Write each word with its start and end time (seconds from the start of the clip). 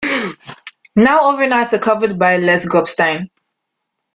Now 0.95 1.19
overnights 1.31 1.73
are 1.73 1.77
covered 1.77 2.17
by 2.17 2.37
Les 2.37 2.65
Grobstein. 2.65 3.29